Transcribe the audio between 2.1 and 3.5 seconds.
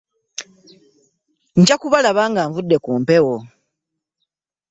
nga nvudde ku mpewo.